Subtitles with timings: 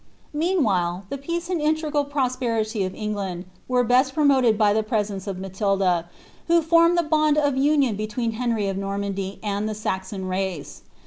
[0.33, 5.37] Meanwhile the peace and integral prosperity of BIngland were best promoted by the presence of
[5.37, 6.07] Matilda,
[6.47, 10.81] who formed the bond of union between Henry of Normandy and the Saxon race.